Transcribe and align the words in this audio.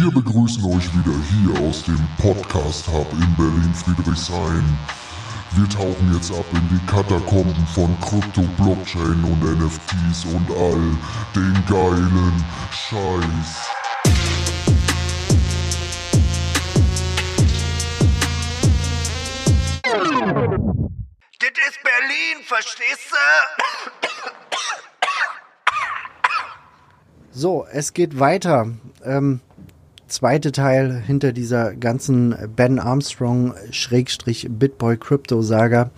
Wir 0.00 0.10
begrüßen 0.10 0.64
euch 0.64 0.88
wieder 0.94 1.14
hier 1.28 1.68
aus 1.68 1.82
dem 1.82 2.00
Podcast 2.16 2.88
Hub 2.88 3.06
in 3.12 3.36
Berlin-Friedrichshain. 3.36 4.64
Wir 5.52 5.68
tauchen 5.68 6.14
jetzt 6.14 6.32
ab 6.32 6.46
in 6.52 6.66
die 6.70 6.86
Katakomben 6.86 7.66
von 7.74 7.94
Krypto, 8.00 8.40
Blockchain 8.56 9.22
und 9.22 9.42
NFTs 9.42 10.24
und 10.24 10.50
all 10.56 10.96
den 11.36 11.52
geilen 11.68 12.44
Scheiß. 12.72 13.68
Das 21.40 21.50
ist 21.68 21.78
Berlin, 21.82 22.42
verstehst 22.46 23.10
du? 23.10 23.16
So, 27.32 27.66
es 27.70 27.92
geht 27.92 28.18
weiter. 28.18 28.66
Ähm, 29.04 29.40
zweite 30.10 30.52
Teil 30.52 31.02
hinter 31.06 31.32
dieser 31.32 31.74
ganzen 31.74 32.34
Ben 32.56 32.78
Armstrong 32.78 33.54
Schrägstrich 33.70 34.48
Bitboy 34.50 34.96
Crypto 34.96 35.40
Saga. 35.42 35.90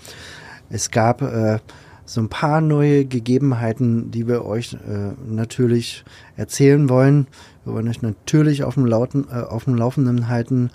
Es 0.71 0.91
gab 0.91 1.23
äh, 1.23 1.59
so 2.05 2.21
ein 2.21 2.29
paar 2.29 2.61
neue 2.61 3.05
Gegebenheiten, 3.05 4.11
die 4.11 4.29
wir 4.29 4.45
euch 4.45 4.75
äh, 4.75 5.13
natürlich 5.27 6.05
erzählen 6.37 6.89
wollen. 6.89 7.27
Wir 7.65 7.75
wollen 7.75 7.89
euch 7.89 8.03
natürlich 8.03 8.65
auf 8.65 8.75
dem, 8.75 8.87
Lauten, 8.87 9.27
äh, 9.31 9.41
auf 9.41 9.65
dem 9.65 9.75
Laufenden 9.75 10.29
halten. 10.29 10.71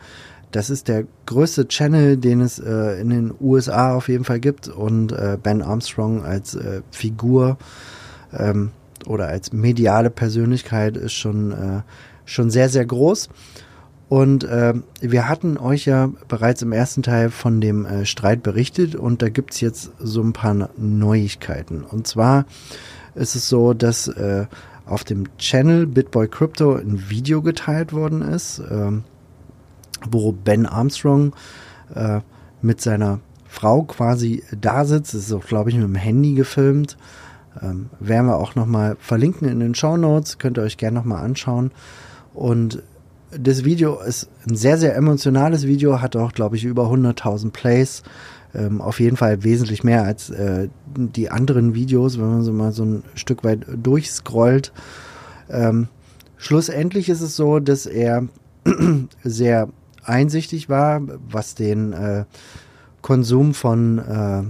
Das 0.51 0.69
ist 0.69 0.87
der 0.87 1.05
größte 1.25 1.67
Channel, 1.67 2.17
den 2.17 2.41
es 2.41 2.57
äh, 2.59 2.99
in 2.99 3.09
den 3.09 3.33
USA 3.39 3.93
auf 3.93 4.07
jeden 4.07 4.23
Fall 4.23 4.39
gibt 4.39 4.67
und 4.67 5.11
äh, 5.11 5.37
Ben 5.41 5.61
Armstrong 5.61 6.23
als 6.23 6.55
äh, 6.55 6.81
Figur 6.91 7.57
ähm, 8.33 8.71
oder 9.05 9.27
als 9.27 9.51
mediale 9.53 10.09
Persönlichkeit 10.09 10.97
ist 10.97 11.13
schon, 11.13 11.51
äh, 11.51 11.81
schon 12.27 12.51
sehr, 12.51 12.69
sehr 12.69 12.85
groß. 12.85 13.29
Und 14.09 14.45
äh, 14.45 14.73
wir 15.01 15.27
hatten 15.27 15.57
euch 15.57 15.85
ja 15.85 16.09
bereits 16.27 16.61
im 16.61 16.71
ersten 16.71 17.03
Teil 17.03 17.29
von 17.29 17.59
dem 17.59 17.85
äh, 17.85 18.05
Streit 18.05 18.41
berichtet 18.41 18.95
und 18.95 19.21
da 19.21 19.27
gibt's 19.27 19.59
jetzt 19.59 19.91
so 19.99 20.21
ein 20.21 20.31
paar 20.31 20.69
Neuigkeiten. 20.77 21.83
Und 21.83 22.07
zwar 22.07 22.45
ist 23.15 23.35
es 23.35 23.49
so, 23.49 23.73
dass 23.73 24.07
äh, 24.07 24.45
auf 24.85 25.03
dem 25.03 25.25
Channel 25.37 25.87
Bitboy 25.87 26.29
Crypto 26.29 26.75
ein 26.75 27.09
Video 27.09 27.41
geteilt 27.41 27.91
worden 27.91 28.21
ist, 28.21 28.59
äh, 28.59 28.91
wo 30.09 30.31
Ben 30.31 30.65
Armstrong 30.65 31.35
äh, 31.93 32.21
mit 32.61 32.79
seiner 32.79 33.19
Frau 33.45 33.83
quasi 33.83 34.43
da 34.59 34.85
sitzt. 34.85 35.13
Das 35.13 35.21
ist 35.21 35.33
auch, 35.33 35.45
glaube 35.45 35.69
ich, 35.69 35.75
mit 35.75 35.85
dem 35.85 35.95
Handy 35.95 36.33
gefilmt. 36.33 36.97
Ähm, 37.61 37.89
werden 37.99 38.27
wir 38.27 38.37
auch 38.37 38.55
nochmal 38.55 38.95
verlinken 38.99 39.49
in 39.49 39.59
den 39.59 39.75
Show 39.75 39.97
Notes. 39.97 40.37
Könnt 40.37 40.57
ihr 40.57 40.63
euch 40.63 40.77
gerne 40.77 40.99
nochmal 40.99 41.25
anschauen. 41.25 41.71
Und 42.37 42.83
das 43.31 43.65
Video 43.65 43.99
ist 43.99 44.29
ein 44.47 44.55
sehr, 44.55 44.77
sehr 44.77 44.95
emotionales 44.95 45.65
Video, 45.65 46.01
hat 46.01 46.15
auch, 46.15 46.33
glaube 46.33 46.55
ich, 46.55 46.65
über 46.65 46.83
100.000 46.83 47.49
Plays. 47.49 48.03
Ähm, 48.53 48.79
auf 48.79 48.99
jeden 48.99 49.17
Fall 49.17 49.43
wesentlich 49.43 49.83
mehr 49.83 50.03
als 50.03 50.29
äh, 50.29 50.69
die 50.95 51.31
anderen 51.31 51.73
Videos, 51.73 52.19
wenn 52.19 52.29
man 52.29 52.43
so 52.43 52.53
mal 52.53 52.71
so 52.71 52.85
ein 52.85 53.03
Stück 53.15 53.43
weit 53.43 53.65
durchscrollt. 53.81 54.71
Ähm, 55.49 55.87
schlussendlich 56.37 57.09
ist 57.09 57.21
es 57.21 57.35
so, 57.35 57.59
dass 57.59 57.87
er 57.87 58.27
sehr 59.23 59.69
einsichtig 60.03 60.69
war, 60.69 61.01
was 61.27 61.55
den 61.55 61.93
äh, 61.93 62.25
Konsum 63.01 63.55
von 63.55 63.97
äh, 63.97 64.43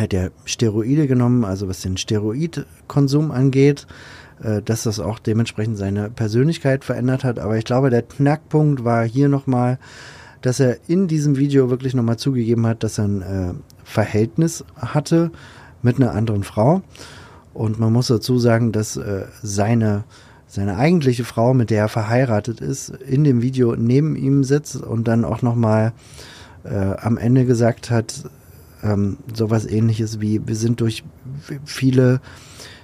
hat 0.00 0.14
er 0.14 0.30
Steroide 0.44 1.08
genommen, 1.08 1.44
also 1.44 1.68
was 1.68 1.80
den 1.80 1.96
Steroidkonsum 1.96 3.32
angeht, 3.32 3.88
äh, 4.42 4.62
dass 4.62 4.84
das 4.84 5.00
auch 5.00 5.18
dementsprechend 5.18 5.78
seine 5.78 6.10
Persönlichkeit 6.10 6.84
verändert 6.84 7.24
hat. 7.24 7.38
Aber 7.38 7.56
ich 7.56 7.64
glaube, 7.64 7.90
der 7.90 8.02
Knackpunkt 8.02 8.84
war 8.84 9.04
hier 9.04 9.28
nochmal, 9.28 9.78
dass 10.42 10.60
er 10.60 10.78
in 10.86 11.08
diesem 11.08 11.36
Video 11.36 11.70
wirklich 11.70 11.94
nochmal 11.94 12.18
zugegeben 12.18 12.66
hat, 12.66 12.82
dass 12.82 12.98
er 12.98 13.04
ein 13.04 13.22
äh, 13.22 13.54
Verhältnis 13.84 14.64
hatte 14.76 15.30
mit 15.82 15.96
einer 15.96 16.12
anderen 16.12 16.44
Frau. 16.44 16.82
Und 17.54 17.78
man 17.78 17.92
muss 17.92 18.06
dazu 18.06 18.38
sagen, 18.38 18.72
dass 18.72 18.96
äh, 18.96 19.24
seine 19.42 20.04
seine 20.48 20.78
eigentliche 20.78 21.24
Frau, 21.24 21.52
mit 21.52 21.68
der 21.68 21.82
er 21.82 21.88
verheiratet 21.88 22.62
ist, 22.62 22.88
in 22.88 23.22
dem 23.22 23.42
Video 23.42 23.76
neben 23.76 24.16
ihm 24.16 24.44
sitzt 24.44 24.76
und 24.76 25.06
dann 25.06 25.26
auch 25.26 25.42
nochmal 25.42 25.92
äh, 26.64 26.74
am 26.74 27.18
Ende 27.18 27.44
gesagt 27.44 27.90
hat, 27.90 28.24
ähm, 28.82 29.18
sowas 29.34 29.66
ähnliches 29.66 30.20
wie, 30.20 30.46
wir 30.46 30.56
sind 30.56 30.80
durch 30.80 31.04
viele, 31.64 32.20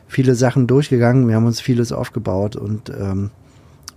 viele 0.06 0.34
Sachen 0.34 0.66
durchgegangen, 0.66 1.28
wir 1.28 1.36
haben 1.36 1.46
uns 1.46 1.60
vieles 1.60 1.92
aufgebaut 1.92 2.56
und 2.56 2.90
ähm, 2.90 3.30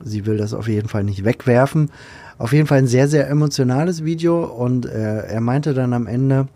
sie 0.03 0.25
will 0.25 0.37
das 0.37 0.53
auf 0.53 0.67
jeden 0.67 0.87
Fall 0.87 1.03
nicht 1.03 1.23
wegwerfen. 1.25 1.91
Auf 2.37 2.53
jeden 2.53 2.67
Fall 2.67 2.79
ein 2.79 2.87
sehr, 2.87 3.07
sehr 3.07 3.29
emotionales 3.29 4.03
Video 4.03 4.43
und 4.43 4.85
äh, 4.85 5.25
er 5.25 5.41
meinte 5.41 5.73
dann 5.73 5.93
am 5.93 6.07
Ende, 6.07 6.47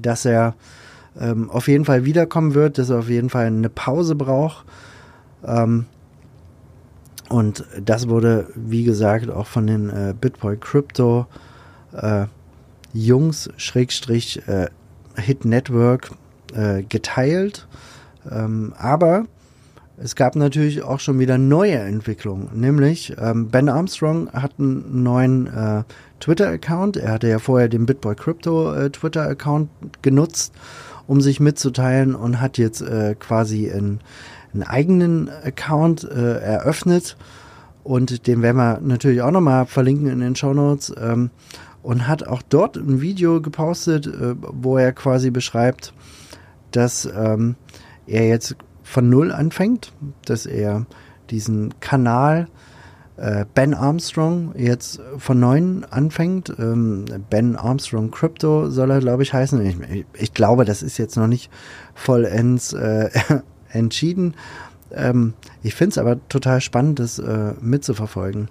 dass 0.00 0.24
er 0.24 0.54
ähm, 1.18 1.48
auf 1.50 1.68
jeden 1.68 1.84
Fall 1.84 2.04
wiederkommen 2.04 2.54
wird, 2.54 2.78
dass 2.78 2.90
er 2.90 2.98
auf 2.98 3.08
jeden 3.08 3.30
Fall 3.30 3.46
eine 3.46 3.68
Pause 3.68 4.14
braucht 4.14 4.66
ähm, 5.46 5.86
und 7.28 7.64
das 7.84 8.08
wurde, 8.08 8.48
wie 8.54 8.84
gesagt, 8.84 9.30
auch 9.30 9.46
von 9.46 9.66
den 9.66 9.90
äh, 9.90 10.14
Bitboy 10.18 10.56
Crypto 10.56 11.26
äh, 11.92 12.26
Jungs, 12.92 13.50
Schrägstrich, 13.56 14.46
äh, 14.48 14.68
Hit 15.16 15.44
Network 15.44 16.12
äh, 16.54 16.82
geteilt. 16.82 17.66
Ähm, 18.30 18.74
aber 18.78 19.26
es 19.96 20.14
gab 20.14 20.36
natürlich 20.36 20.82
auch 20.82 21.00
schon 21.00 21.18
wieder 21.18 21.38
neue 21.38 21.78
Entwicklungen. 21.78 22.48
Nämlich 22.54 23.14
ähm, 23.18 23.48
Ben 23.48 23.68
Armstrong 23.68 24.30
hat 24.32 24.52
einen 24.58 25.02
neuen 25.02 25.46
äh, 25.46 25.82
Twitter-Account. 26.20 26.96
Er 26.96 27.12
hatte 27.12 27.28
ja 27.28 27.38
vorher 27.38 27.68
den 27.68 27.86
Bitboy 27.86 28.14
Crypto 28.14 28.72
äh, 28.72 28.90
Twitter-Account 28.90 29.70
genutzt, 30.02 30.52
um 31.06 31.20
sich 31.20 31.40
mitzuteilen 31.40 32.14
und 32.14 32.40
hat 32.40 32.58
jetzt 32.58 32.80
äh, 32.80 33.16
quasi 33.18 33.66
in 33.66 34.00
einen 34.52 34.62
eigenen 34.62 35.28
Account 35.28 36.04
äh, 36.04 36.38
eröffnet 36.38 37.16
und 37.88 38.26
den 38.26 38.42
werden 38.42 38.58
wir 38.58 38.80
natürlich 38.82 39.22
auch 39.22 39.30
nochmal 39.30 39.64
verlinken 39.64 40.08
in 40.08 40.20
den 40.20 40.36
Show 40.36 40.52
Notes 40.52 40.92
ähm, 41.00 41.30
und 41.82 42.06
hat 42.06 42.26
auch 42.26 42.42
dort 42.42 42.76
ein 42.76 43.00
Video 43.00 43.40
gepostet, 43.40 44.06
äh, 44.06 44.34
wo 44.36 44.76
er 44.76 44.92
quasi 44.92 45.30
beschreibt, 45.30 45.94
dass 46.70 47.06
ähm, 47.06 47.56
er 48.08 48.26
jetzt 48.26 48.56
von 48.82 49.08
Null 49.08 49.32
anfängt, 49.32 49.92
dass 50.24 50.46
er 50.46 50.86
diesen 51.30 51.78
Kanal 51.80 52.48
äh, 53.18 53.44
Ben 53.54 53.74
Armstrong 53.74 54.54
jetzt 54.56 55.00
von 55.18 55.40
neuem 55.40 55.84
anfängt. 55.90 56.52
Ähm, 56.58 57.04
ben 57.28 57.56
Armstrong 57.56 58.10
Crypto 58.10 58.70
soll 58.70 58.90
er, 58.90 59.00
glaube 59.00 59.22
ich, 59.22 59.32
heißen. 59.32 59.64
Ich, 59.64 60.06
ich, 60.14 60.34
glaube, 60.34 60.64
das 60.64 60.82
ist 60.82 60.98
jetzt 60.98 61.16
noch 61.16 61.26
nicht 61.26 61.50
vollends 61.94 62.72
äh, 62.72 63.10
entschieden. 63.70 64.34
Ähm, 64.92 65.34
ich 65.62 65.74
finde 65.74 65.90
es 65.90 65.98
aber 65.98 66.16
total 66.28 66.60
spannend, 66.60 66.98
das 67.00 67.18
äh, 67.18 67.52
mitzuverfolgen. 67.60 68.48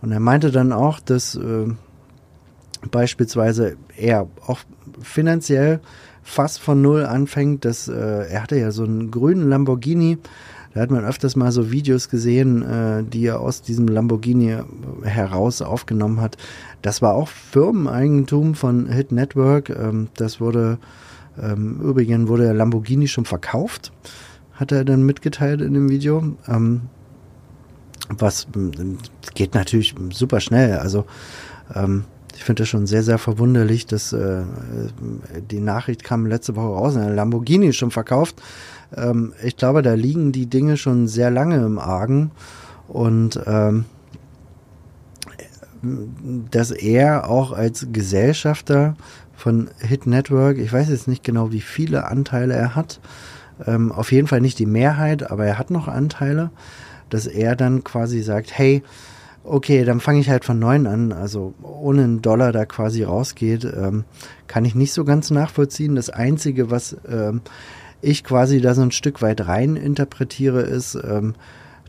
Und 0.00 0.12
er 0.12 0.20
meinte 0.20 0.50
dann 0.50 0.72
auch, 0.72 1.00
dass 1.00 1.34
äh, 1.34 1.66
beispielsweise 2.90 3.76
er 3.96 4.28
auch 4.46 4.60
finanziell 5.02 5.80
fast 6.24 6.58
von 6.58 6.82
null 6.82 7.04
anfängt. 7.04 7.64
Dass, 7.64 7.86
äh, 7.86 7.92
er 8.28 8.42
hatte 8.42 8.56
ja 8.56 8.72
so 8.72 8.82
einen 8.82 9.12
grünen 9.12 9.48
Lamborghini. 9.48 10.18
Da 10.74 10.80
hat 10.80 10.90
man 10.90 11.04
öfters 11.04 11.36
mal 11.36 11.52
so 11.52 11.70
Videos 11.70 12.08
gesehen, 12.08 12.62
äh, 12.62 13.04
die 13.04 13.26
er 13.26 13.40
aus 13.40 13.62
diesem 13.62 13.86
Lamborghini 13.86 14.56
heraus 15.04 15.62
aufgenommen 15.62 16.20
hat. 16.20 16.36
Das 16.82 17.00
war 17.00 17.14
auch 17.14 17.28
Firmeneigentum 17.28 18.56
von 18.56 18.88
Hit 18.88 19.12
Network. 19.12 19.70
Ähm, 19.70 20.08
das 20.16 20.40
wurde, 20.40 20.78
ähm, 21.40 21.80
übrigens 21.80 22.28
wurde 22.28 22.42
der 22.42 22.54
Lamborghini 22.54 23.06
schon 23.06 23.24
verkauft 23.24 23.92
hat 24.54 24.72
er 24.72 24.84
dann 24.84 25.02
mitgeteilt 25.02 25.60
in 25.60 25.74
dem 25.74 25.90
Video. 25.90 26.36
Ähm, 26.48 26.82
was 28.08 28.46
geht 29.34 29.54
natürlich 29.54 29.94
super 30.10 30.40
schnell. 30.40 30.78
Also 30.78 31.06
ähm, 31.74 32.04
ich 32.34 32.44
finde 32.44 32.62
das 32.62 32.68
schon 32.68 32.86
sehr, 32.86 33.02
sehr 33.02 33.18
verwunderlich, 33.18 33.86
dass 33.86 34.12
äh, 34.12 34.42
die 35.50 35.60
Nachricht 35.60 36.04
kam 36.04 36.26
letzte 36.26 36.56
Woche 36.56 36.66
raus, 36.66 36.96
ein 36.96 37.14
Lamborghini 37.14 37.68
ist 37.68 37.76
schon 37.76 37.90
verkauft. 37.90 38.42
Ähm, 38.96 39.32
ich 39.42 39.56
glaube, 39.56 39.82
da 39.82 39.94
liegen 39.94 40.32
die 40.32 40.46
Dinge 40.46 40.76
schon 40.76 41.06
sehr 41.06 41.30
lange 41.30 41.64
im 41.64 41.78
Argen 41.78 42.30
und 42.88 43.40
ähm, 43.46 43.84
dass 46.50 46.70
er 46.70 47.28
auch 47.28 47.52
als 47.52 47.88
Gesellschafter 47.92 48.96
von 49.36 49.68
Hit 49.78 50.06
Network, 50.06 50.58
ich 50.58 50.72
weiß 50.72 50.88
jetzt 50.88 51.08
nicht 51.08 51.24
genau, 51.24 51.52
wie 51.52 51.60
viele 51.60 52.06
Anteile 52.06 52.54
er 52.54 52.74
hat, 52.74 53.00
ähm, 53.66 53.92
auf 53.92 54.10
jeden 54.10 54.26
Fall 54.26 54.40
nicht 54.40 54.58
die 54.58 54.66
Mehrheit, 54.66 55.30
aber 55.30 55.44
er 55.44 55.58
hat 55.58 55.70
noch 55.70 55.86
Anteile, 55.88 56.50
dass 57.10 57.26
er 57.26 57.54
dann 57.54 57.84
quasi 57.84 58.22
sagt, 58.22 58.56
hey, 58.56 58.82
okay, 59.44 59.84
dann 59.84 60.00
fange 60.00 60.20
ich 60.20 60.30
halt 60.30 60.44
von 60.44 60.58
neun 60.58 60.86
an, 60.86 61.12
also 61.12 61.54
ohne 61.62 62.04
einen 62.04 62.22
Dollar 62.22 62.50
da 62.50 62.64
quasi 62.64 63.04
rausgeht, 63.04 63.64
ähm, 63.64 64.04
kann 64.46 64.64
ich 64.64 64.74
nicht 64.74 64.92
so 64.92 65.04
ganz 65.04 65.30
nachvollziehen. 65.30 65.94
Das 65.94 66.10
Einzige, 66.10 66.70
was 66.70 66.96
ähm, 67.06 67.42
ich 68.00 68.24
quasi 68.24 68.60
da 68.60 68.74
so 68.74 68.82
ein 68.82 68.90
Stück 68.90 69.22
weit 69.22 69.46
rein 69.46 69.76
interpretiere, 69.76 70.62
ist, 70.62 70.94
ähm, 70.94 71.34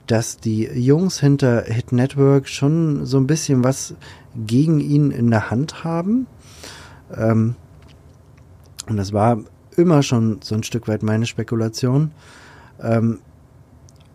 dass 0.08 0.38
die 0.38 0.64
Jungs 0.66 1.20
hinter 1.20 1.64
Hit 1.64 1.92
Network 1.92 2.48
schon 2.48 3.06
so 3.06 3.18
ein 3.18 3.28
bisschen 3.28 3.64
was 3.64 3.96
gegen 4.36 4.80
ihn 4.80 5.12
in 5.12 5.32
der 5.32 5.50
Hand 5.50 5.84
haben. 5.84 6.28
Ähm, 7.16 7.56
und 8.88 8.98
das 8.98 9.14
war 9.14 9.40
immer 9.76 10.04
schon 10.04 10.40
so 10.44 10.56
ein 10.56 10.64
Stück 10.64 10.88
weit 10.88 11.04
meine 11.04 11.26
Spekulation. 11.26 12.12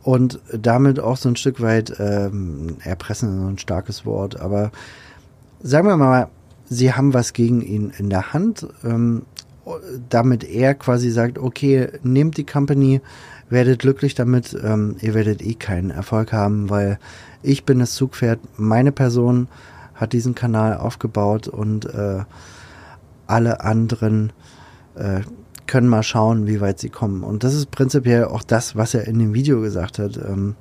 Und 0.02 0.41
damit 0.52 0.99
auch 0.99 1.17
so 1.17 1.29
ein 1.29 1.37
Stück 1.37 1.61
weit 1.61 1.94
ähm, 1.99 2.76
erpressen, 2.82 3.41
so 3.41 3.47
ein 3.49 3.58
starkes 3.58 4.06
Wort, 4.06 4.41
aber 4.41 4.73
sagen 5.62 5.88
wir 5.88 5.97
mal, 5.97 6.29
sie 6.70 6.94
haben 6.94 7.12
was 7.12 7.35
gegen 7.35 7.61
ihn 7.61 7.93
in 7.99 8.08
der 8.08 8.32
Hand, 8.32 8.67
ähm, 8.82 9.23
damit 10.08 10.44
er 10.44 10.75
quasi 10.75 11.11
sagt, 11.11 11.38
okay, 11.38 11.88
nehmt 12.02 12.37
die 12.38 12.47
Company, 12.47 13.00
werdet 13.50 13.81
glücklich 13.81 14.14
damit, 14.14 14.56
ähm, 14.62 14.97
ihr 15.00 15.12
werdet 15.12 15.43
eh 15.43 15.55
keinen 15.55 15.91
Erfolg 15.91 16.32
haben, 16.32 16.70
weil 16.70 16.99
ich 17.43 17.64
bin 17.64 17.79
das 17.79 17.94
Zugpferd, 17.94 18.38
meine 18.56 18.93
Person 18.93 19.49
hat 19.94 20.12
diesen 20.12 20.35
Kanal 20.35 20.76
aufgebaut 20.76 21.49
und 21.49 21.85
äh, 21.87 22.25
alle 23.26 23.61
anderen 23.61 24.32
äh, 24.94 25.20
können 25.70 25.87
mal 25.87 26.02
schauen, 26.02 26.49
wie 26.49 26.61
weit 26.61 26.81
sie 26.81 26.88
kommen. 26.88 27.22
Und 27.22 27.44
das 27.44 27.55
ist 27.55 27.70
prinzipiell 27.70 28.25
auch 28.25 28.43
das, 28.43 28.75
was 28.75 28.93
er 28.93 29.06
in 29.06 29.20
dem 29.20 29.34
Video 29.34 29.61
gesagt 29.61 30.00
hat. 30.00 30.17
Ähm, 30.17 30.56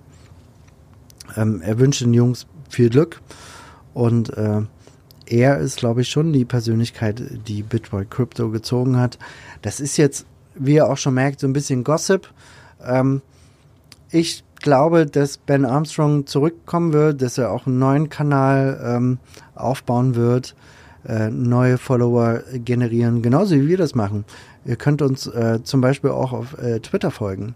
ähm, 1.35 1.61
er 1.63 1.79
wünscht 1.79 2.01
den 2.01 2.13
Jungs 2.13 2.45
viel 2.69 2.91
Glück 2.91 3.19
und 3.95 4.29
äh, 4.37 4.61
er 5.25 5.57
ist, 5.57 5.77
glaube 5.77 6.01
ich, 6.01 6.09
schon 6.09 6.31
die 6.31 6.45
Persönlichkeit, 6.45 7.23
die 7.47 7.63
Bitboy 7.63 8.05
Crypto 8.05 8.49
gezogen 8.49 8.97
hat. 8.97 9.17
Das 9.63 9.79
ist 9.79 9.97
jetzt, 9.97 10.27
wie 10.53 10.75
ihr 10.75 10.87
auch 10.87 10.97
schon 10.97 11.15
merkt, 11.15 11.39
so 11.39 11.47
ein 11.47 11.53
bisschen 11.53 11.83
Gossip. 11.83 12.29
Ähm, 12.85 13.23
ich 14.11 14.43
glaube, 14.61 15.07
dass 15.07 15.39
Ben 15.39 15.65
Armstrong 15.65 16.27
zurückkommen 16.27 16.93
wird, 16.93 17.23
dass 17.23 17.39
er 17.39 17.51
auch 17.51 17.65
einen 17.65 17.79
neuen 17.79 18.09
Kanal 18.09 18.79
ähm, 18.83 19.17
aufbauen 19.55 20.13
wird, 20.13 20.55
äh, 21.07 21.31
neue 21.31 21.79
Follower 21.79 22.43
generieren, 22.53 23.23
genauso 23.23 23.55
wie 23.55 23.67
wir 23.67 23.77
das 23.77 23.95
machen. 23.95 24.25
Ihr 24.69 24.75
könnt 24.75 25.01
uns 25.01 25.25
äh, 25.25 25.63
zum 25.63 25.81
Beispiel 25.81 26.11
auch 26.11 26.31
auf 26.31 26.55
äh, 26.59 26.79
Twitter 26.79 27.09
folgen. 27.09 27.55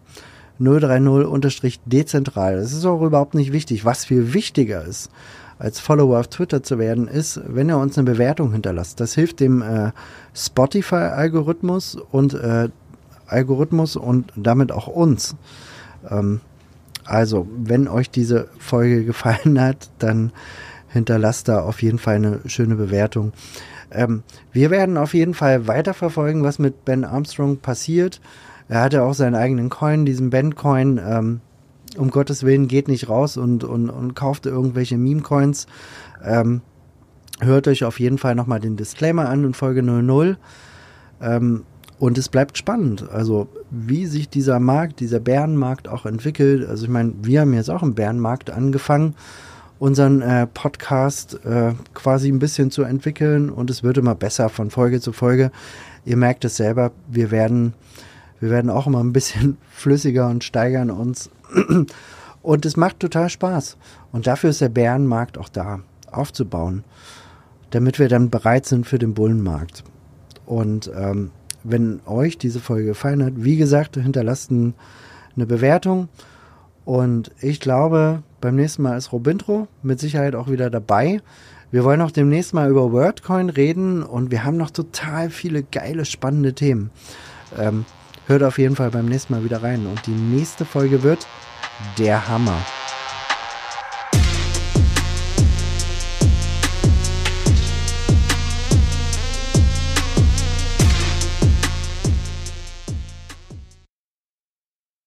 030-dezentral. 0.59 2.55
Das 2.55 2.73
ist 2.73 2.85
auch 2.85 3.03
überhaupt 3.03 3.35
nicht 3.35 3.53
wichtig. 3.53 3.85
Was 3.85 4.05
viel 4.05 4.33
wichtiger 4.33 4.83
ist, 4.83 5.11
als 5.59 5.79
Follower 5.79 6.19
auf 6.19 6.27
Twitter 6.29 6.63
zu 6.63 6.79
werden, 6.79 7.07
ist, 7.07 7.39
wenn 7.45 7.69
ihr 7.69 7.77
uns 7.77 7.99
eine 7.99 8.09
Bewertung 8.09 8.51
hinterlasst. 8.51 8.99
Das 8.99 9.13
hilft 9.13 9.41
dem 9.41 9.61
äh, 9.61 9.91
Spotify-Algorithmus 10.33 11.99
und 12.11 12.33
äh, 12.33 12.69
Algorithmus 13.27 13.95
und 13.95 14.33
damit 14.35 14.71
auch 14.71 14.87
uns. 14.87 15.35
Ähm, 16.09 16.41
also, 17.05 17.47
wenn 17.55 17.87
euch 17.87 18.09
diese 18.09 18.47
Folge 18.57 19.05
gefallen 19.11 19.61
hat, 19.61 19.91
dann 19.99 20.31
hinterlasst 20.93 21.47
da 21.47 21.61
auf 21.61 21.81
jeden 21.81 21.99
Fall 21.99 22.15
eine 22.15 22.39
schöne 22.45 22.75
Bewertung. 22.75 23.33
Ähm, 23.91 24.23
wir 24.51 24.69
werden 24.69 24.97
auf 24.97 25.13
jeden 25.13 25.33
Fall 25.33 25.67
weiterverfolgen, 25.67 26.43
was 26.43 26.59
mit 26.59 26.85
Ben 26.85 27.03
Armstrong 27.03 27.57
passiert. 27.57 28.21
Er 28.69 28.81
hatte 28.81 29.03
auch 29.03 29.13
seinen 29.13 29.35
eigenen 29.35 29.69
Coin, 29.69 30.05
diesen 30.05 30.29
Ben-Coin. 30.29 31.01
Ähm, 31.03 31.41
um 31.97 32.09
Gottes 32.09 32.43
Willen 32.43 32.67
geht 32.67 32.87
nicht 32.87 33.09
raus 33.09 33.37
und, 33.37 33.63
und, 33.63 33.89
und 33.89 34.15
kauft 34.15 34.45
irgendwelche 34.45 34.97
Meme-Coins. 34.97 35.67
Ähm, 36.23 36.61
hört 37.39 37.67
euch 37.67 37.83
auf 37.83 37.99
jeden 37.99 38.17
Fall 38.17 38.35
nochmal 38.35 38.59
den 38.59 38.77
Disclaimer 38.77 39.29
an 39.29 39.43
in 39.43 39.53
Folge 39.53 39.83
00. 39.83 40.37
Ähm, 41.21 41.63
und 41.99 42.17
es 42.17 42.29
bleibt 42.29 42.57
spannend. 42.57 43.09
Also, 43.09 43.47
wie 43.69 44.07
sich 44.07 44.27
dieser 44.27 44.59
Markt, 44.59 44.99
dieser 44.99 45.19
Bärenmarkt 45.19 45.87
auch 45.87 46.05
entwickelt. 46.05 46.67
Also, 46.67 46.85
ich 46.85 46.89
meine, 46.89 47.13
wir 47.21 47.41
haben 47.41 47.53
jetzt 47.53 47.69
auch 47.69 47.83
im 47.83 47.93
Bärenmarkt 47.93 48.49
angefangen, 48.49 49.15
unseren 49.83 50.21
äh, 50.21 50.47
Podcast 50.47 51.43
äh, 51.43 51.73
quasi 51.93 52.31
ein 52.31 52.39
bisschen 52.39 52.71
zu 52.71 52.83
entwickeln. 52.83 53.49
Und 53.49 53.69
es 53.69 53.83
wird 53.83 53.97
immer 53.97 54.15
besser 54.15 54.47
von 54.47 54.69
Folge 54.69 55.01
zu 55.01 55.11
Folge. 55.11 55.51
Ihr 56.05 56.15
merkt 56.15 56.45
es 56.45 56.55
selber, 56.55 56.93
wir 57.09 57.31
werden, 57.31 57.73
wir 58.39 58.49
werden 58.49 58.71
auch 58.71 58.87
immer 58.87 59.03
ein 59.03 59.11
bisschen 59.11 59.57
flüssiger 59.71 60.29
und 60.29 60.45
steigern 60.45 60.89
uns 60.89 61.29
Und 62.41 62.65
es 62.65 62.77
macht 62.77 63.01
total 63.01 63.29
Spaß. 63.29 63.75
Und 64.13 64.25
dafür 64.25 64.51
ist 64.51 64.61
der 64.61 64.69
Bärenmarkt 64.69 65.37
auch 65.37 65.49
da, 65.49 65.81
aufzubauen, 66.11 66.85
damit 67.71 67.99
wir 67.99 68.07
dann 68.07 68.29
bereit 68.29 68.65
sind 68.65 68.87
für 68.87 68.99
den 68.99 69.13
Bullenmarkt. 69.13 69.83
Und 70.45 70.89
ähm, 70.95 71.31
wenn 71.65 71.99
euch 72.05 72.37
diese 72.37 72.61
Folge 72.61 72.87
gefallen 72.87 73.23
hat, 73.23 73.33
wie 73.35 73.57
gesagt, 73.57 73.95
hinterlasst 73.95 74.49
ein, 74.49 74.75
eine 75.35 75.45
Bewertung. 75.45 76.07
Und 76.85 77.31
ich 77.41 77.59
glaube, 77.59 78.23
beim 78.41 78.55
nächsten 78.55 78.81
Mal 78.81 78.97
ist 78.97 79.11
Robintro 79.11 79.67
mit 79.83 79.99
Sicherheit 79.99 80.35
auch 80.35 80.49
wieder 80.49 80.69
dabei. 80.69 81.21
Wir 81.71 81.83
wollen 81.83 82.01
auch 82.01 82.11
demnächst 82.11 82.53
mal 82.53 82.69
über 82.69 82.91
WordCoin 82.91 83.49
reden 83.49 84.03
und 84.03 84.31
wir 84.31 84.43
haben 84.43 84.57
noch 84.57 84.69
total 84.69 85.29
viele 85.29 85.63
geile, 85.63 86.05
spannende 86.05 86.53
Themen. 86.53 86.91
Ähm, 87.57 87.85
hört 88.27 88.43
auf 88.43 88.59
jeden 88.59 88.75
Fall 88.75 88.91
beim 88.91 89.07
nächsten 89.07 89.33
Mal 89.33 89.43
wieder 89.43 89.63
rein. 89.63 89.87
Und 89.87 90.05
die 90.05 90.11
nächste 90.11 90.65
Folge 90.65 91.03
wird 91.03 91.25
der 91.97 92.27
Hammer. 92.27 92.59